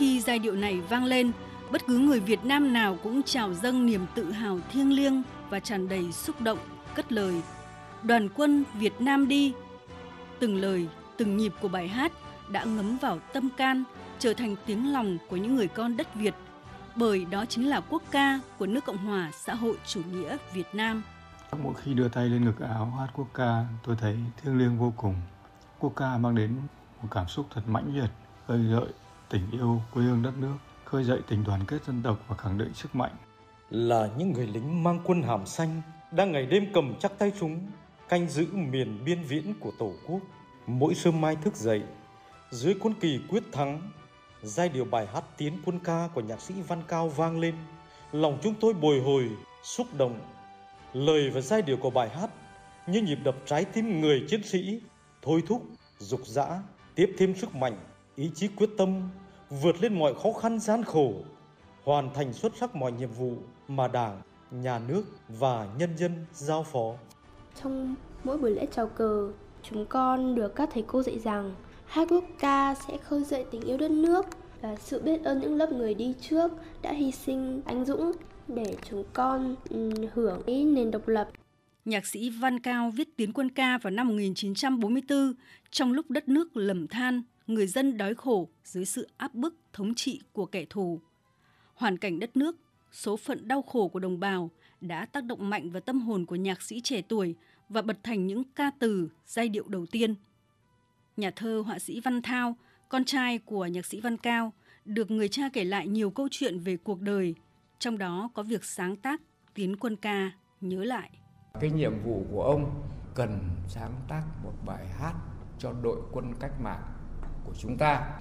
khi 0.00 0.20
giai 0.20 0.38
điệu 0.38 0.54
này 0.54 0.80
vang 0.80 1.04
lên, 1.04 1.32
bất 1.70 1.86
cứ 1.86 1.98
người 1.98 2.20
Việt 2.20 2.44
Nam 2.44 2.72
nào 2.72 2.96
cũng 3.02 3.22
trào 3.22 3.54
dâng 3.54 3.86
niềm 3.86 4.06
tự 4.14 4.32
hào 4.32 4.58
thiêng 4.72 4.92
liêng 4.92 5.22
và 5.50 5.60
tràn 5.60 5.88
đầy 5.88 6.12
xúc 6.12 6.40
động, 6.40 6.58
cất 6.94 7.12
lời 7.12 7.42
Đoàn 8.02 8.28
quân 8.34 8.64
Việt 8.74 9.00
Nam 9.00 9.28
đi. 9.28 9.52
Từng 10.38 10.56
lời, 10.56 10.88
từng 11.16 11.36
nhịp 11.36 11.52
của 11.60 11.68
bài 11.68 11.88
hát 11.88 12.12
đã 12.48 12.64
ngấm 12.64 12.96
vào 12.96 13.18
tâm 13.32 13.48
can, 13.56 13.84
trở 14.18 14.34
thành 14.34 14.56
tiếng 14.66 14.92
lòng 14.92 15.18
của 15.30 15.36
những 15.36 15.56
người 15.56 15.68
con 15.68 15.96
đất 15.96 16.14
Việt, 16.14 16.34
bởi 16.96 17.24
đó 17.24 17.44
chính 17.44 17.68
là 17.68 17.80
quốc 17.80 18.02
ca 18.10 18.40
của 18.58 18.66
nước 18.66 18.84
Cộng 18.84 19.06
hòa 19.06 19.30
xã 19.32 19.54
hội 19.54 19.76
chủ 19.86 20.00
nghĩa 20.12 20.36
Việt 20.52 20.68
Nam. 20.72 21.02
Mỗi 21.62 21.74
khi 21.82 21.94
đưa 21.94 22.08
tay 22.08 22.28
lên 22.28 22.44
ngực 22.44 22.60
áo 22.60 22.92
hát 22.98 23.08
quốc 23.14 23.28
ca, 23.34 23.64
tôi 23.82 23.96
thấy 24.00 24.16
thiêng 24.42 24.58
liêng 24.58 24.78
vô 24.78 24.92
cùng. 24.96 25.14
Quốc 25.78 25.92
ca 25.96 26.18
mang 26.18 26.34
đến 26.34 26.56
một 27.02 27.08
cảm 27.10 27.28
xúc 27.28 27.46
thật 27.54 27.62
mãnh 27.66 27.94
liệt, 27.94 28.10
khơi 28.46 28.58
gợi 28.58 28.88
tình 29.30 29.50
yêu 29.52 29.82
quê 29.94 30.04
hương 30.04 30.22
đất 30.22 30.32
nước, 30.38 30.56
khơi 30.84 31.04
dậy 31.04 31.20
tình 31.28 31.44
đoàn 31.44 31.60
kết 31.66 31.84
dân 31.86 32.02
tộc 32.02 32.18
và 32.28 32.36
khẳng 32.36 32.58
định 32.58 32.74
sức 32.74 32.94
mạnh. 32.94 33.16
Là 33.70 34.08
những 34.16 34.32
người 34.32 34.46
lính 34.46 34.84
mang 34.84 35.00
quân 35.04 35.22
hàm 35.22 35.46
xanh, 35.46 35.82
đang 36.12 36.32
ngày 36.32 36.46
đêm 36.46 36.66
cầm 36.74 36.94
chắc 37.00 37.18
tay 37.18 37.32
súng, 37.40 37.66
canh 38.08 38.28
giữ 38.28 38.46
miền 38.52 39.04
biên 39.04 39.22
viễn 39.22 39.54
của 39.60 39.72
Tổ 39.78 39.92
quốc. 40.06 40.20
Mỗi 40.66 40.94
sớm 40.94 41.20
mai 41.20 41.36
thức 41.36 41.56
dậy, 41.56 41.82
dưới 42.50 42.74
quân 42.80 42.94
kỳ 43.00 43.20
quyết 43.28 43.42
thắng, 43.52 43.90
giai 44.42 44.68
điệu 44.68 44.84
bài 44.84 45.06
hát 45.12 45.24
tiến 45.36 45.58
quân 45.64 45.78
ca 45.84 46.08
của 46.14 46.20
nhạc 46.20 46.40
sĩ 46.40 46.54
Văn 46.68 46.82
Cao 46.88 47.08
vang 47.08 47.40
lên. 47.40 47.54
Lòng 48.12 48.38
chúng 48.42 48.54
tôi 48.60 48.74
bồi 48.74 49.00
hồi, 49.00 49.30
xúc 49.62 49.86
động. 49.98 50.20
Lời 50.92 51.30
và 51.30 51.40
giai 51.40 51.62
điệu 51.62 51.76
của 51.76 51.90
bài 51.90 52.08
hát 52.08 52.30
như 52.86 53.02
nhịp 53.02 53.18
đập 53.24 53.36
trái 53.46 53.64
tim 53.64 54.00
người 54.00 54.24
chiến 54.28 54.42
sĩ, 54.42 54.80
thôi 55.22 55.42
thúc, 55.46 55.66
dục 55.98 56.20
dã, 56.26 56.62
tiếp 56.94 57.14
thêm 57.18 57.34
sức 57.34 57.54
mạnh, 57.54 57.76
ý 58.20 58.30
chí 58.34 58.48
quyết 58.48 58.70
tâm, 58.78 59.08
vượt 59.50 59.82
lên 59.82 59.98
mọi 59.98 60.14
khó 60.14 60.32
khăn 60.32 60.58
gian 60.58 60.84
khổ, 60.84 61.12
hoàn 61.84 62.14
thành 62.14 62.32
xuất 62.32 62.52
sắc 62.56 62.76
mọi 62.76 62.92
nhiệm 62.92 63.10
vụ 63.10 63.32
mà 63.68 63.88
Đảng, 63.88 64.22
Nhà 64.50 64.80
nước 64.88 65.02
và 65.28 65.68
nhân 65.78 65.96
dân 65.96 66.12
giao 66.32 66.62
phó. 66.62 66.94
Trong 67.62 67.94
mỗi 68.24 68.38
buổi 68.38 68.50
lễ 68.50 68.66
chào 68.76 68.86
cờ, 68.86 69.32
chúng 69.62 69.86
con 69.86 70.34
được 70.34 70.54
các 70.54 70.68
thầy 70.72 70.84
cô 70.86 71.02
dạy 71.02 71.18
rằng 71.18 71.54
hát 71.86 72.08
quốc 72.10 72.24
ca 72.38 72.74
sẽ 72.74 72.98
khơi 72.98 73.24
dậy 73.24 73.44
tình 73.50 73.60
yêu 73.60 73.76
đất 73.76 73.90
nước 73.90 74.26
và 74.60 74.76
sự 74.76 75.02
biết 75.02 75.24
ơn 75.24 75.40
những 75.40 75.56
lớp 75.56 75.72
người 75.72 75.94
đi 75.94 76.14
trước 76.20 76.52
đã 76.82 76.92
hy 76.92 77.12
sinh 77.12 77.62
anh 77.64 77.84
dũng 77.84 78.12
để 78.48 78.76
chúng 78.90 79.04
con 79.12 79.56
hưởng 80.12 80.42
ý 80.46 80.64
nền 80.64 80.90
độc 80.90 81.08
lập. 81.08 81.28
Nhạc 81.84 82.06
sĩ 82.06 82.30
Văn 82.30 82.60
Cao 82.60 82.90
viết 82.90 83.16
tiến 83.16 83.32
quân 83.32 83.50
ca 83.50 83.78
vào 83.78 83.90
năm 83.90 84.08
1944 84.08 85.34
trong 85.70 85.92
lúc 85.92 86.10
đất 86.10 86.28
nước 86.28 86.56
lầm 86.56 86.88
than, 86.88 87.22
người 87.54 87.66
dân 87.66 87.96
đói 87.96 88.14
khổ 88.14 88.48
dưới 88.64 88.84
sự 88.84 89.08
áp 89.16 89.34
bức 89.34 89.54
thống 89.72 89.94
trị 89.94 90.20
của 90.32 90.46
kẻ 90.46 90.64
thù. 90.70 91.00
Hoàn 91.74 91.98
cảnh 91.98 92.18
đất 92.18 92.36
nước, 92.36 92.56
số 92.92 93.16
phận 93.16 93.48
đau 93.48 93.62
khổ 93.62 93.88
của 93.88 93.98
đồng 93.98 94.20
bào 94.20 94.50
đã 94.80 95.06
tác 95.06 95.24
động 95.24 95.50
mạnh 95.50 95.70
vào 95.70 95.80
tâm 95.80 96.00
hồn 96.00 96.26
của 96.26 96.36
nhạc 96.36 96.62
sĩ 96.62 96.80
trẻ 96.80 97.02
tuổi 97.08 97.34
và 97.68 97.82
bật 97.82 97.96
thành 98.02 98.26
những 98.26 98.42
ca 98.54 98.70
từ, 98.78 99.08
giai 99.26 99.48
điệu 99.48 99.64
đầu 99.68 99.86
tiên. 99.86 100.14
Nhà 101.16 101.30
thơ 101.30 101.62
họa 101.66 101.78
sĩ 101.78 102.00
Văn 102.00 102.22
Thao, 102.22 102.56
con 102.88 103.04
trai 103.04 103.38
của 103.38 103.66
nhạc 103.66 103.86
sĩ 103.86 104.00
Văn 104.00 104.16
Cao, 104.16 104.52
được 104.84 105.10
người 105.10 105.28
cha 105.28 105.48
kể 105.52 105.64
lại 105.64 105.88
nhiều 105.88 106.10
câu 106.10 106.28
chuyện 106.30 106.58
về 106.58 106.76
cuộc 106.76 107.00
đời, 107.00 107.34
trong 107.78 107.98
đó 107.98 108.30
có 108.34 108.42
việc 108.42 108.64
sáng 108.64 108.96
tác 108.96 109.20
Tiến 109.54 109.76
quân 109.76 109.96
ca 109.96 110.30
nhớ 110.60 110.84
lại. 110.84 111.10
Cái 111.60 111.70
nhiệm 111.70 112.02
vụ 112.04 112.26
của 112.30 112.42
ông 112.42 112.82
cần 113.14 113.38
sáng 113.68 113.94
tác 114.08 114.22
một 114.44 114.52
bài 114.66 114.88
hát 114.88 115.14
cho 115.58 115.72
đội 115.82 116.00
quân 116.12 116.34
cách 116.40 116.60
mạng 116.60 116.99
của 117.44 117.52
chúng 117.58 117.76
ta. 117.78 118.20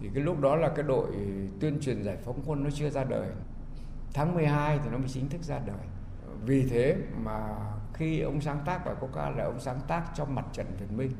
Thì 0.00 0.10
cái 0.14 0.22
lúc 0.22 0.40
đó 0.40 0.56
là 0.56 0.68
cái 0.68 0.82
đội 0.82 1.06
tuyên 1.60 1.80
truyền 1.80 2.02
giải 2.02 2.16
phóng 2.24 2.42
quân 2.46 2.64
nó 2.64 2.70
chưa 2.70 2.90
ra 2.90 3.04
đời. 3.04 3.28
Tháng 4.14 4.34
12 4.34 4.78
thì 4.78 4.90
nó 4.90 4.98
mới 4.98 5.08
chính 5.08 5.28
thức 5.28 5.42
ra 5.42 5.58
đời. 5.66 5.86
Vì 6.44 6.66
thế 6.70 6.96
mà 7.24 7.56
khi 7.94 8.20
ông 8.20 8.40
sáng 8.40 8.58
tác 8.64 8.84
bài 8.84 8.94
quốc 9.00 9.10
ca 9.14 9.30
là 9.30 9.44
ông 9.44 9.60
sáng 9.60 9.80
tác 9.88 10.04
cho 10.14 10.24
mặt 10.24 10.44
trận 10.52 10.66
Việt 10.78 10.92
Minh. 10.96 11.12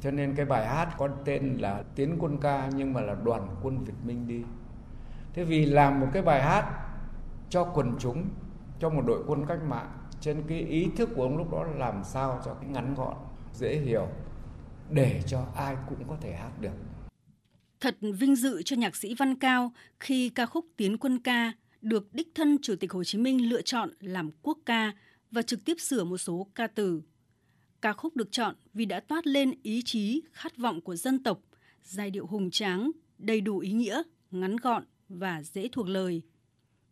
Cho 0.00 0.10
nên 0.10 0.34
cái 0.34 0.46
bài 0.46 0.66
hát 0.66 0.94
có 0.98 1.08
tên 1.24 1.56
là 1.60 1.82
Tiến 1.94 2.16
quân 2.18 2.38
ca 2.38 2.70
nhưng 2.74 2.92
mà 2.92 3.00
là 3.00 3.14
đoàn 3.24 3.48
quân 3.62 3.84
Việt 3.84 3.94
Minh 4.04 4.28
đi. 4.28 4.42
Thế 5.34 5.44
vì 5.44 5.66
làm 5.66 6.00
một 6.00 6.06
cái 6.12 6.22
bài 6.22 6.42
hát 6.42 6.64
cho 7.48 7.64
quần 7.64 7.96
chúng, 7.98 8.24
cho 8.78 8.90
một 8.90 9.02
đội 9.06 9.24
quân 9.26 9.46
cách 9.46 9.62
mạng 9.68 9.90
trên 10.20 10.42
cái 10.48 10.58
ý 10.58 10.90
thức 10.96 11.10
của 11.16 11.22
ông 11.22 11.36
lúc 11.36 11.52
đó 11.52 11.64
là 11.64 11.74
làm 11.74 12.04
sao 12.04 12.40
cho 12.44 12.54
cái 12.54 12.70
ngắn 12.70 12.94
gọn, 12.94 13.16
dễ 13.52 13.76
hiểu 13.76 14.06
để 14.90 15.22
cho 15.26 15.46
ai 15.56 15.76
cũng 15.88 16.08
có 16.08 16.18
thể 16.22 16.32
hát 16.32 16.60
được. 16.60 16.72
Thật 17.80 17.96
vinh 18.00 18.36
dự 18.36 18.62
cho 18.62 18.76
nhạc 18.76 18.96
sĩ 18.96 19.14
Văn 19.14 19.38
Cao 19.38 19.72
khi 20.00 20.28
ca 20.28 20.46
khúc 20.46 20.66
Tiến 20.76 20.98
quân 20.98 21.18
ca 21.18 21.52
được 21.82 22.14
đích 22.14 22.28
thân 22.34 22.58
Chủ 22.62 22.76
tịch 22.76 22.92
Hồ 22.92 23.04
Chí 23.04 23.18
Minh 23.18 23.48
lựa 23.48 23.62
chọn 23.62 23.90
làm 24.00 24.30
quốc 24.42 24.58
ca 24.66 24.92
và 25.30 25.42
trực 25.42 25.64
tiếp 25.64 25.80
sửa 25.80 26.04
một 26.04 26.18
số 26.18 26.46
ca 26.54 26.66
từ. 26.66 27.02
Ca 27.80 27.92
khúc 27.92 28.16
được 28.16 28.32
chọn 28.32 28.54
vì 28.74 28.84
đã 28.84 29.00
toát 29.00 29.26
lên 29.26 29.52
ý 29.62 29.82
chí, 29.84 30.22
khát 30.32 30.56
vọng 30.56 30.80
của 30.80 30.96
dân 30.96 31.22
tộc, 31.22 31.40
giai 31.82 32.10
điệu 32.10 32.26
hùng 32.26 32.50
tráng, 32.50 32.90
đầy 33.18 33.40
đủ 33.40 33.58
ý 33.58 33.72
nghĩa, 33.72 34.02
ngắn 34.30 34.56
gọn 34.56 34.84
và 35.08 35.42
dễ 35.42 35.68
thuộc 35.68 35.88
lời. 35.88 36.22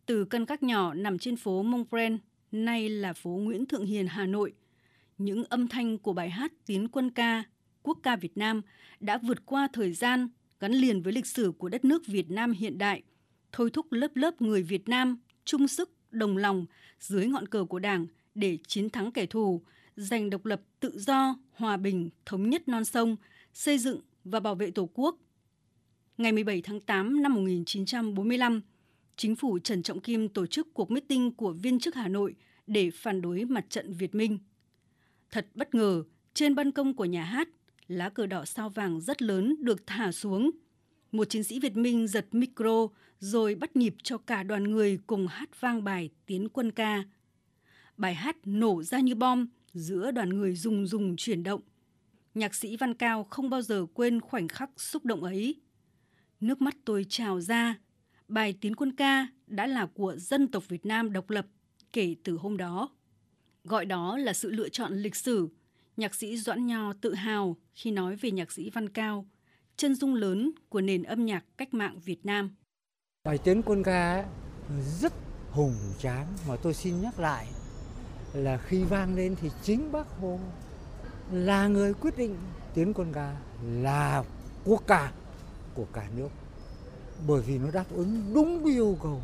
Từ 0.05 0.25
căn 0.25 0.45
các 0.45 0.63
nhỏ 0.63 0.93
nằm 0.93 1.19
trên 1.19 1.35
phố 1.35 1.63
Montpren, 1.63 2.17
nay 2.51 2.89
là 2.89 3.13
phố 3.13 3.29
Nguyễn 3.29 3.65
Thượng 3.65 3.85
Hiền, 3.85 4.07
Hà 4.07 4.25
Nội, 4.25 4.53
những 5.17 5.43
âm 5.43 5.67
thanh 5.67 5.97
của 5.97 6.13
bài 6.13 6.29
hát 6.29 6.51
Tiến 6.65 6.87
quân 6.87 7.11
ca, 7.11 7.43
quốc 7.85 7.99
ca 8.03 8.15
Việt 8.15 8.37
Nam 8.37 8.61
đã 8.99 9.17
vượt 9.17 9.45
qua 9.45 9.67
thời 9.73 9.93
gian, 9.93 10.27
gắn 10.59 10.71
liền 10.71 11.01
với 11.01 11.13
lịch 11.13 11.25
sử 11.25 11.53
của 11.57 11.69
đất 11.69 11.85
nước 11.85 12.07
Việt 12.07 12.31
Nam 12.31 12.51
hiện 12.51 12.77
đại, 12.77 13.03
thôi 13.51 13.69
thúc 13.73 13.91
lớp 13.91 14.15
lớp 14.15 14.41
người 14.41 14.63
Việt 14.63 14.89
Nam 14.89 15.17
chung 15.45 15.67
sức, 15.67 15.91
đồng 16.11 16.37
lòng 16.37 16.65
dưới 16.99 17.27
ngọn 17.27 17.47
cờ 17.47 17.65
của 17.65 17.79
Đảng 17.79 18.05
để 18.35 18.57
chiến 18.67 18.89
thắng 18.89 19.11
kẻ 19.11 19.25
thù, 19.25 19.61
giành 19.95 20.29
độc 20.29 20.45
lập 20.45 20.61
tự 20.79 20.99
do, 20.99 21.35
hòa 21.51 21.77
bình, 21.77 22.09
thống 22.25 22.49
nhất 22.49 22.67
non 22.67 22.85
sông, 22.85 23.15
xây 23.53 23.77
dựng 23.77 24.01
và 24.23 24.39
bảo 24.39 24.55
vệ 24.55 24.71
Tổ 24.71 24.89
quốc. 24.93 25.17
Ngày 26.17 26.31
17 26.31 26.61
tháng 26.61 26.79
8 26.79 27.21
năm 27.23 27.33
1945, 27.33 28.61
chính 29.15 29.35
phủ 29.35 29.59
Trần 29.59 29.83
Trọng 29.83 29.99
Kim 29.99 30.29
tổ 30.29 30.45
chức 30.45 30.73
cuộc 30.73 30.91
meeting 30.91 31.31
của 31.31 31.53
viên 31.53 31.79
chức 31.79 31.95
Hà 31.95 32.07
Nội 32.07 32.35
để 32.67 32.91
phản 32.91 33.21
đối 33.21 33.45
mặt 33.45 33.65
trận 33.69 33.93
Việt 33.93 34.15
Minh. 34.15 34.39
Thật 35.31 35.47
bất 35.53 35.75
ngờ, 35.75 36.03
trên 36.33 36.55
ban 36.55 36.71
công 36.71 36.93
của 36.93 37.05
nhà 37.05 37.23
hát, 37.23 37.49
lá 37.87 38.09
cờ 38.09 38.25
đỏ 38.25 38.45
sao 38.45 38.69
vàng 38.69 39.01
rất 39.01 39.21
lớn 39.21 39.55
được 39.59 39.87
thả 39.87 40.11
xuống. 40.11 40.51
Một 41.11 41.29
chiến 41.29 41.43
sĩ 41.43 41.59
Việt 41.59 41.77
Minh 41.77 42.07
giật 42.07 42.27
micro 42.31 42.87
rồi 43.19 43.55
bắt 43.55 43.75
nhịp 43.75 43.95
cho 44.03 44.17
cả 44.17 44.43
đoàn 44.43 44.63
người 44.63 44.99
cùng 45.07 45.27
hát 45.27 45.61
vang 45.61 45.83
bài 45.83 46.09
Tiến 46.25 46.49
quân 46.49 46.71
ca. 46.71 47.03
Bài 47.97 48.15
hát 48.15 48.37
nổ 48.45 48.83
ra 48.83 48.99
như 48.99 49.15
bom 49.15 49.47
giữa 49.73 50.11
đoàn 50.11 50.29
người 50.29 50.55
rùng 50.55 50.87
rùng 50.87 51.15
chuyển 51.15 51.43
động. 51.43 51.61
Nhạc 52.33 52.55
sĩ 52.55 52.77
Văn 52.77 52.93
Cao 52.93 53.23
không 53.23 53.49
bao 53.49 53.61
giờ 53.61 53.85
quên 53.93 54.21
khoảnh 54.21 54.47
khắc 54.47 54.69
xúc 54.77 55.05
động 55.05 55.23
ấy. 55.23 55.61
Nước 56.39 56.61
mắt 56.61 56.75
tôi 56.85 57.05
trào 57.09 57.41
ra. 57.41 57.79
Bài 58.27 58.53
Tiến 58.61 58.75
quân 58.75 58.95
ca 58.95 59.27
đã 59.47 59.67
là 59.67 59.85
của 59.85 60.15
dân 60.17 60.47
tộc 60.47 60.69
Việt 60.69 60.85
Nam 60.85 61.13
độc 61.13 61.29
lập 61.29 61.47
kể 61.93 62.15
từ 62.23 62.37
hôm 62.37 62.57
đó. 62.57 62.89
Gọi 63.63 63.85
đó 63.85 64.17
là 64.17 64.33
sự 64.33 64.51
lựa 64.51 64.69
chọn 64.69 64.93
lịch 64.93 65.15
sử. 65.15 65.49
Nhạc 65.97 66.15
sĩ 66.15 66.37
Doãn 66.37 66.67
Nho 66.67 66.93
tự 66.93 67.13
hào 67.13 67.55
khi 67.73 67.91
nói 67.91 68.15
về 68.15 68.31
nhạc 68.31 68.51
sĩ 68.51 68.69
Văn 68.69 68.89
Cao, 68.89 69.25
chân 69.77 69.95
dung 69.95 70.15
lớn 70.15 70.51
của 70.69 70.81
nền 70.81 71.03
âm 71.03 71.25
nhạc 71.25 71.45
cách 71.57 71.73
mạng 71.73 71.99
Việt 72.05 72.25
Nam. 72.25 72.55
Bài 73.23 73.37
Tiến 73.37 73.61
quân 73.65 73.83
ca 73.83 74.13
ấy, 74.13 74.25
rất 74.99 75.13
hùng 75.51 75.75
tráng 75.99 76.27
mà 76.47 76.55
tôi 76.55 76.73
xin 76.73 77.01
nhắc 77.01 77.19
lại 77.19 77.47
là 78.33 78.57
khi 78.57 78.83
vang 78.83 79.15
lên 79.15 79.35
thì 79.41 79.49
chính 79.63 79.91
bác 79.91 80.07
Hồ 80.07 80.39
là 81.31 81.67
người 81.67 81.93
quyết 81.93 82.17
định 82.17 82.35
tiến 82.73 82.93
quân 82.93 83.13
ca 83.13 83.35
là 83.63 84.23
quốc 84.65 84.83
ca 84.87 85.11
của 85.73 85.85
cả 85.93 86.07
nước 86.17 86.29
bởi 87.27 87.41
vì 87.41 87.57
nó 87.57 87.71
đáp 87.71 87.85
ứng 87.95 88.33
đúng 88.33 88.65
yêu 88.65 88.97
cầu 89.03 89.21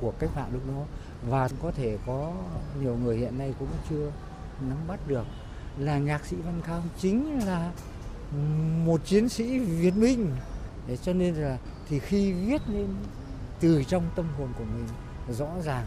của 0.00 0.12
cách 0.18 0.30
mạng 0.36 0.50
lúc 0.52 0.62
đó 0.68 0.84
và 1.28 1.48
có 1.62 1.70
thể 1.70 1.98
có 2.06 2.34
nhiều 2.80 2.96
người 2.96 3.16
hiện 3.16 3.38
nay 3.38 3.54
cũng 3.58 3.68
chưa 3.90 4.12
nắm 4.68 4.78
bắt 4.88 5.00
được 5.08 5.24
là 5.78 5.98
nhạc 5.98 6.24
sĩ 6.24 6.36
Văn 6.36 6.60
Cao 6.66 6.82
chính 6.98 7.46
là 7.46 7.72
một 8.84 9.00
chiến 9.04 9.28
sĩ 9.28 9.58
Việt 9.58 9.96
Minh 9.96 10.30
để 10.86 10.96
cho 10.96 11.12
nên 11.12 11.34
là 11.34 11.58
thì 11.88 11.98
khi 11.98 12.32
viết 12.32 12.62
lên 12.68 12.86
từ 13.60 13.82
trong 13.84 14.02
tâm 14.16 14.26
hồn 14.38 14.48
của 14.58 14.64
mình 14.64 14.86
rõ 15.28 15.48
ràng 15.64 15.86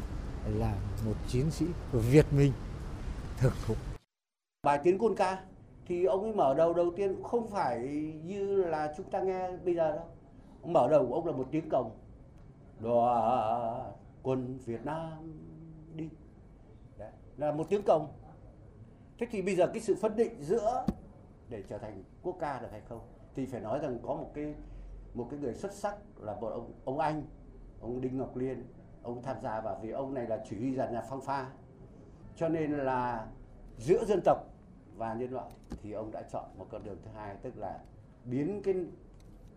là 0.57 0.75
một 1.05 1.15
chiến 1.27 1.51
sĩ 1.51 1.65
của 1.91 1.99
Việt 1.99 2.33
Minh 2.33 2.51
thực 3.37 3.53
thụ. 3.67 3.73
Bài 4.63 4.79
Tiến 4.83 4.97
Côn 4.97 5.15
Ca 5.15 5.41
thì 5.85 6.05
ông 6.05 6.23
ấy 6.23 6.33
mở 6.33 6.53
đầu 6.53 6.73
đầu 6.73 6.91
tiên 6.95 7.23
không 7.23 7.49
phải 7.49 7.79
như 8.25 8.63
là 8.63 8.93
chúng 8.97 9.09
ta 9.09 9.21
nghe 9.21 9.51
bây 9.65 9.75
giờ 9.75 9.91
đâu. 9.91 10.05
Ông 10.61 10.73
mở 10.73 10.87
đầu 10.91 11.05
của 11.07 11.15
ông 11.15 11.25
là 11.25 11.31
một 11.31 11.47
tiếng 11.51 11.69
cồng. 11.69 11.91
Đoàn 12.79 13.93
quân 14.23 14.57
Việt 14.65 14.85
Nam 14.85 15.33
đi. 15.95 16.09
Đấy, 16.97 17.11
là 17.37 17.51
một 17.51 17.69
tiếng 17.69 17.81
cồng. 17.83 18.07
Thế 19.19 19.27
thì 19.31 19.41
bây 19.41 19.55
giờ 19.55 19.67
cái 19.67 19.81
sự 19.81 19.95
phân 19.95 20.15
định 20.15 20.41
giữa 20.41 20.85
để 21.49 21.63
trở 21.69 21.77
thành 21.77 22.03
quốc 22.23 22.37
ca 22.39 22.59
được 22.59 22.67
hay 22.71 22.81
không? 22.89 22.99
Thì 23.35 23.45
phải 23.45 23.61
nói 23.61 23.79
rằng 23.79 23.99
có 24.03 24.15
một 24.15 24.31
cái 24.33 24.55
một 25.13 25.27
cái 25.31 25.39
người 25.39 25.53
xuất 25.53 25.73
sắc 25.73 25.95
là 26.19 26.35
một 26.35 26.47
ông 26.47 26.73
ông 26.85 26.99
anh 26.99 27.23
ông 27.81 28.01
Đinh 28.01 28.17
Ngọc 28.17 28.37
Liên. 28.37 28.63
Ông 29.03 29.23
tham 29.23 29.37
gia 29.43 29.61
vào 29.61 29.79
vì 29.81 29.91
ông 29.91 30.13
này 30.13 30.27
là 30.27 30.43
chỉ 30.49 30.57
huy 30.57 30.75
dàn 30.75 30.93
nhạc 30.93 31.03
phong 31.09 31.21
pha. 31.21 31.49
Cho 32.35 32.49
nên 32.49 32.71
là 32.71 33.27
giữa 33.77 34.05
dân 34.05 34.19
tộc 34.25 34.37
và 34.97 35.13
nhân 35.13 35.31
loại 35.31 35.51
thì 35.83 35.91
ông 35.91 36.11
đã 36.11 36.23
chọn 36.31 36.45
một 36.57 36.67
con 36.69 36.83
đường 36.83 36.97
thứ 37.05 37.11
hai 37.15 37.35
tức 37.41 37.57
là 37.57 37.79
biến 38.25 38.61
cái 38.63 38.75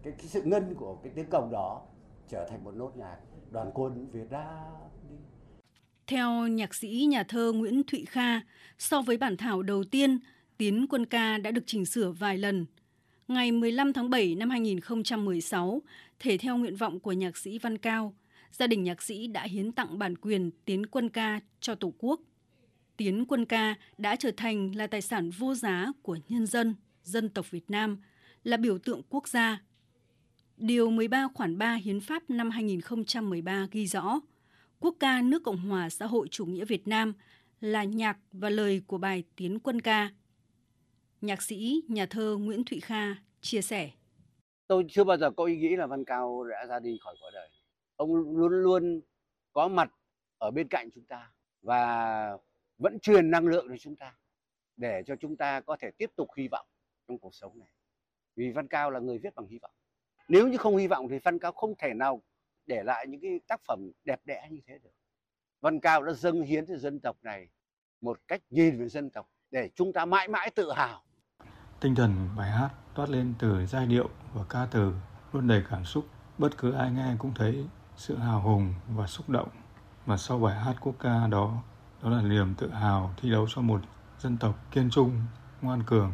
cái, 0.02 0.12
cái 0.12 0.26
sự 0.26 0.42
ngân 0.42 0.74
của 0.74 0.96
cái 1.02 1.12
tiếng 1.14 1.30
cồng 1.30 1.50
đó 1.52 1.82
trở 2.28 2.48
thành 2.48 2.64
một 2.64 2.74
nốt 2.74 2.96
nhạc 2.96 3.18
đoàn 3.50 3.70
quân 3.74 4.06
Việt 4.12 4.30
Nam 4.30 4.72
đi 5.10 5.16
theo 6.12 6.48
nhạc 6.48 6.74
sĩ 6.74 7.06
nhà 7.08 7.22
thơ 7.22 7.52
Nguyễn 7.52 7.82
Thụy 7.82 8.04
Kha, 8.04 8.40
so 8.78 9.02
với 9.02 9.16
bản 9.16 9.36
thảo 9.36 9.62
đầu 9.62 9.84
tiên, 9.84 10.18
Tiến 10.56 10.86
quân 10.90 11.06
ca 11.06 11.38
đã 11.38 11.50
được 11.50 11.62
chỉnh 11.66 11.86
sửa 11.86 12.10
vài 12.10 12.38
lần. 12.38 12.66
Ngày 13.28 13.52
15 13.52 13.92
tháng 13.92 14.10
7 14.10 14.34
năm 14.34 14.50
2016, 14.50 15.82
thể 16.18 16.38
theo 16.38 16.56
nguyện 16.56 16.76
vọng 16.76 17.00
của 17.00 17.12
nhạc 17.12 17.36
sĩ 17.36 17.58
Văn 17.58 17.78
Cao, 17.78 18.14
gia 18.52 18.66
đình 18.66 18.82
nhạc 18.82 19.02
sĩ 19.02 19.26
đã 19.26 19.42
hiến 19.42 19.72
tặng 19.72 19.98
bản 19.98 20.16
quyền 20.16 20.50
Tiến 20.64 20.86
quân 20.86 21.08
ca 21.08 21.40
cho 21.60 21.74
Tổ 21.74 21.92
quốc. 21.98 22.20
Tiến 22.96 23.24
quân 23.24 23.44
ca 23.44 23.74
đã 23.98 24.16
trở 24.16 24.30
thành 24.36 24.76
là 24.76 24.86
tài 24.86 25.02
sản 25.02 25.30
vô 25.30 25.54
giá 25.54 25.92
của 26.02 26.18
nhân 26.28 26.46
dân, 26.46 26.74
dân 27.04 27.28
tộc 27.28 27.50
Việt 27.50 27.70
Nam, 27.70 27.98
là 28.44 28.56
biểu 28.56 28.78
tượng 28.78 29.02
quốc 29.08 29.28
gia. 29.28 29.62
Điều 30.56 30.90
13 30.90 31.28
khoản 31.34 31.58
3 31.58 31.74
Hiến 31.74 32.00
pháp 32.00 32.30
năm 32.30 32.50
2013 32.50 33.66
ghi 33.70 33.86
rõ, 33.86 34.20
quốc 34.82 34.96
ca 35.00 35.22
nước 35.22 35.42
Cộng 35.44 35.56
hòa 35.56 35.90
xã 35.90 36.06
hội 36.06 36.28
chủ 36.30 36.46
nghĩa 36.46 36.64
Việt 36.64 36.88
Nam 36.88 37.14
là 37.60 37.84
nhạc 37.84 38.18
và 38.32 38.50
lời 38.50 38.82
của 38.86 38.98
bài 38.98 39.24
Tiến 39.36 39.58
quân 39.60 39.80
ca. 39.80 40.10
Nhạc 41.20 41.42
sĩ, 41.42 41.82
nhà 41.88 42.06
thơ 42.06 42.36
Nguyễn 42.40 42.64
Thụy 42.64 42.80
Kha 42.80 43.14
chia 43.40 43.62
sẻ. 43.62 43.90
Tôi 44.66 44.84
chưa 44.88 45.04
bao 45.04 45.16
giờ 45.16 45.30
có 45.30 45.44
ý 45.44 45.56
nghĩ 45.56 45.76
là 45.76 45.86
Văn 45.86 46.04
Cao 46.04 46.44
đã 46.44 46.66
ra 46.66 46.78
đi 46.78 46.98
khỏi 47.04 47.16
cõi 47.20 47.30
đời. 47.34 47.48
Ông 47.96 48.36
luôn 48.36 48.52
luôn 48.52 49.00
có 49.52 49.68
mặt 49.68 49.92
ở 50.38 50.50
bên 50.50 50.68
cạnh 50.68 50.90
chúng 50.94 51.04
ta 51.04 51.30
và 51.62 52.38
vẫn 52.78 52.98
truyền 53.00 53.30
năng 53.30 53.46
lượng 53.46 53.66
cho 53.68 53.76
chúng 53.80 53.96
ta 53.96 54.14
để 54.76 55.02
cho 55.06 55.16
chúng 55.16 55.36
ta 55.36 55.60
có 55.60 55.76
thể 55.80 55.90
tiếp 55.98 56.10
tục 56.16 56.28
hy 56.36 56.48
vọng 56.48 56.66
trong 57.08 57.18
cuộc 57.18 57.34
sống 57.34 57.58
này. 57.58 57.68
Vì 58.36 58.50
Văn 58.50 58.68
Cao 58.68 58.90
là 58.90 59.00
người 59.00 59.18
viết 59.18 59.34
bằng 59.34 59.46
hy 59.46 59.58
vọng. 59.58 59.74
Nếu 60.28 60.48
như 60.48 60.56
không 60.56 60.76
hy 60.76 60.86
vọng 60.86 61.08
thì 61.10 61.18
Văn 61.18 61.38
Cao 61.38 61.52
không 61.52 61.74
thể 61.78 61.94
nào 61.94 62.22
để 62.66 62.82
lại 62.82 63.06
những 63.08 63.20
cái 63.20 63.40
tác 63.48 63.60
phẩm 63.68 63.90
đẹp 64.04 64.20
đẽ 64.24 64.48
như 64.50 64.60
thế 64.66 64.78
được. 64.78 64.90
Văn 65.60 65.80
Cao 65.80 66.02
đã 66.02 66.12
dâng 66.12 66.42
hiến 66.42 66.66
cho 66.66 66.76
dân 66.76 67.00
tộc 67.00 67.16
này 67.22 67.48
một 68.00 68.18
cách 68.28 68.40
nhìn 68.50 68.78
về 68.78 68.88
dân 68.88 69.10
tộc 69.10 69.28
để 69.50 69.70
chúng 69.74 69.92
ta 69.92 70.04
mãi 70.04 70.28
mãi 70.28 70.50
tự 70.54 70.72
hào. 70.72 71.02
Tinh 71.80 71.94
thần 71.94 72.28
bài 72.36 72.50
hát 72.50 72.70
toát 72.94 73.08
lên 73.08 73.34
từ 73.38 73.66
giai 73.66 73.86
điệu 73.86 74.08
và 74.34 74.44
ca 74.48 74.66
từ 74.70 74.92
luôn 75.32 75.48
đầy 75.48 75.62
cảm 75.70 75.84
xúc. 75.84 76.04
Bất 76.38 76.58
cứ 76.58 76.72
ai 76.72 76.90
nghe 76.90 77.14
cũng 77.18 77.32
thấy 77.34 77.66
sự 77.96 78.16
hào 78.16 78.40
hùng 78.40 78.74
và 78.88 79.06
xúc 79.06 79.28
động. 79.28 79.48
Mà 80.06 80.16
sau 80.16 80.38
bài 80.38 80.58
hát 80.58 80.76
quốc 80.80 80.94
ca 80.98 81.26
đó, 81.26 81.62
đó 82.02 82.10
là 82.10 82.22
niềm 82.22 82.54
tự 82.58 82.70
hào 82.70 83.14
thi 83.16 83.30
đấu 83.30 83.46
cho 83.54 83.62
một 83.62 83.80
dân 84.18 84.36
tộc 84.38 84.54
kiên 84.70 84.90
trung, 84.90 85.20
ngoan 85.62 85.82
cường. 85.86 86.12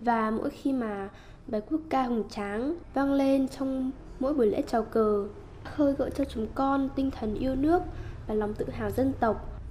Và 0.00 0.30
mỗi 0.30 0.50
khi 0.50 0.72
mà 0.72 1.08
bài 1.46 1.60
quốc 1.70 1.80
ca 1.90 2.02
hùng 2.02 2.28
tráng 2.28 2.76
vang 2.94 3.12
lên 3.12 3.48
trong 3.48 3.90
mỗi 4.20 4.34
buổi 4.34 4.46
lễ 4.46 4.62
chào 4.66 4.84
cờ 4.84 5.28
khơi 5.76 5.94
gợi 5.98 6.10
cho 6.16 6.24
chúng 6.24 6.46
con 6.54 6.88
tinh 6.96 7.10
thần 7.10 7.34
yêu 7.34 7.54
nước 7.54 7.82
và 8.26 8.34
lòng 8.34 8.54
tự 8.54 8.70
hào 8.70 8.90
dân 8.90 9.12
tộc. 9.20 9.62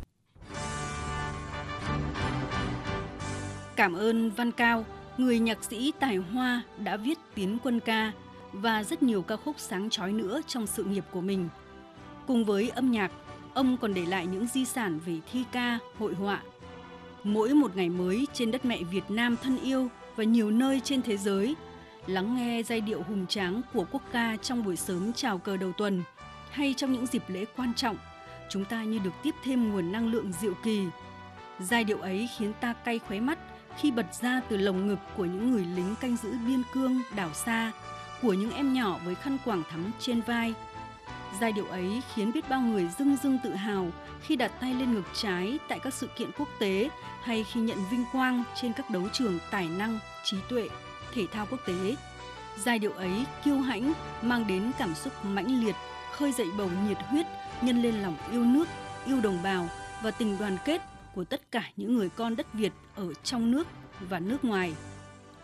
Cảm 3.76 3.94
ơn 3.94 4.30
Văn 4.30 4.52
Cao, 4.52 4.86
người 5.18 5.40
nhạc 5.40 5.64
sĩ 5.64 5.94
tài 6.00 6.16
hoa 6.16 6.62
đã 6.78 6.98
viết 6.98 7.18
tiến 7.36 7.58
quân 7.64 7.80
ca 7.80 8.12
và 8.54 8.84
rất 8.84 9.04
nhiều 9.04 9.22
ca 9.22 9.36
khúc 9.36 9.56
sáng 9.60 9.90
chói 9.90 10.14
nữa 10.14 10.42
trong 10.48 10.68
sự 10.68 10.84
nghiệp 10.84 11.04
của 11.12 11.22
mình. 11.22 11.50
Cùng 12.28 12.46
với 12.46 12.70
âm 12.70 12.92
nhạc, 12.92 13.12
ông 13.54 13.78
còn 13.78 13.94
để 13.94 14.06
lại 14.06 14.28
những 14.28 14.48
di 14.48 14.66
sản 14.66 15.00
về 15.06 15.20
thi 15.32 15.44
ca, 15.52 15.80
hội 16.00 16.14
họa. 16.14 16.42
Mỗi 17.24 17.54
một 17.54 17.76
ngày 17.76 17.90
mới 17.90 18.28
trên 18.34 18.52
đất 18.52 18.66
mẹ 18.66 18.84
Việt 18.92 19.12
Nam 19.12 19.36
thân 19.44 19.60
yêu 19.64 19.88
và 20.16 20.24
nhiều 20.24 20.52
nơi 20.52 20.82
trên 20.84 21.02
thế 21.02 21.18
giới– 21.18 21.56
lắng 22.08 22.36
nghe 22.36 22.64
giai 22.64 22.82
điệu 22.82 23.04
hùng 23.04 23.26
tráng 23.28 23.62
của 23.74 23.86
quốc 23.92 24.02
ca 24.12 24.38
trong 24.42 24.64
buổi 24.64 24.76
sớm 24.76 25.14
chào 25.14 25.38
cờ 25.38 25.58
đầu 25.58 25.72
tuần 25.72 26.04
hay 26.52 26.74
trong 26.78 26.94
những 26.94 27.06
dịp 27.06 27.24
lễ 27.28 27.46
quan 27.58 27.74
trọng, 27.74 27.98
chúng 28.50 28.66
ta 28.66 28.84
như 28.84 29.00
được 29.00 29.14
tiếp 29.24 29.36
thêm 29.44 29.70
nguồn 29.72 29.92
năng 29.92 30.12
lượng 30.12 30.32
diệu 30.42 30.54
kỳ. 30.64 30.86
Giai 31.60 31.84
điệu 31.84 32.00
ấy 32.00 32.30
khiến 32.38 32.54
ta 32.62 32.74
cay 32.74 33.00
khóe 33.00 33.20
mắt 33.20 33.40
khi 33.78 33.92
bật 33.92 34.14
ra 34.22 34.42
từ 34.50 34.58
lồng 34.58 34.88
ngực 34.88 35.00
của 35.18 35.26
những 35.26 35.52
người 35.52 35.66
lính 35.76 35.96
canh 36.02 36.18
giữ 36.18 36.34
biên 36.48 36.64
cương 36.74 37.02
đảo 37.16 37.34
xa, 37.34 37.72
của 38.22 38.34
những 38.34 38.52
em 38.52 38.74
nhỏ 38.74 39.00
với 39.06 39.16
khăn 39.16 39.38
quảng 39.46 39.64
thắm 39.70 39.92
trên 40.00 40.22
vai. 40.22 40.54
Giai 41.42 41.52
điệu 41.52 41.66
ấy 41.66 42.02
khiến 42.14 42.32
biết 42.32 42.50
bao 42.50 42.62
người 42.62 42.88
dưng 43.00 43.18
dưng 43.24 43.40
tự 43.44 43.56
hào 43.56 43.88
khi 44.22 44.36
đặt 44.36 44.52
tay 44.60 44.74
lên 44.74 44.94
ngực 44.94 45.06
trái 45.14 45.60
tại 45.70 45.80
các 45.80 45.94
sự 45.94 46.08
kiện 46.18 46.32
quốc 46.38 46.48
tế 46.60 46.90
hay 47.22 47.44
khi 47.44 47.62
nhận 47.62 47.78
vinh 47.92 48.06
quang 48.12 48.44
trên 48.62 48.74
các 48.74 48.90
đấu 48.90 49.04
trường 49.14 49.40
tài 49.52 49.70
năng, 49.70 50.00
trí 50.24 50.38
tuệ 50.50 50.70
thể 51.18 51.28
thao 51.28 51.48
quốc 51.52 51.60
tế. 51.66 51.96
Giai 52.58 52.80
điệu 52.80 52.92
ấy 52.92 53.26
kiêu 53.44 53.58
hãnh 53.60 53.94
mang 54.22 54.48
đến 54.48 54.72
cảm 54.78 54.96
xúc 54.96 55.14
mãnh 55.26 55.66
liệt, 55.66 55.76
khơi 56.12 56.32
dậy 56.32 56.48
bầu 56.58 56.70
nhiệt 56.88 56.98
huyết, 56.98 57.26
nhân 57.62 57.82
lên 57.82 57.96
lòng 57.96 58.16
yêu 58.32 58.46
nước, 58.46 58.68
yêu 59.06 59.22
đồng 59.22 59.44
bào 59.44 59.70
và 60.04 60.12
tình 60.12 60.38
đoàn 60.40 60.58
kết 60.66 60.82
của 61.16 61.24
tất 61.24 61.52
cả 61.52 61.64
những 61.78 61.96
người 61.96 62.10
con 62.10 62.36
đất 62.36 62.54
Việt 62.54 62.74
ở 62.96 63.14
trong 63.24 63.52
nước 63.52 63.68
và 64.10 64.20
nước 64.20 64.46
ngoài. 64.46 64.74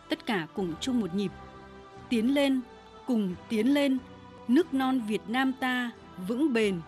Tất 0.09 0.25
cả 0.25 0.47
cùng 0.53 0.73
chung 0.81 0.99
một 0.99 1.15
nhịp. 1.15 1.31
Tiến 2.09 2.33
lên, 2.33 2.61
cùng 3.07 3.35
tiến 3.49 3.73
lên, 3.73 3.97
nước 4.47 4.73
non 4.73 5.01
Việt 5.07 5.21
Nam 5.27 5.53
ta 5.53 5.91
vững 6.27 6.53
bền 6.53 6.81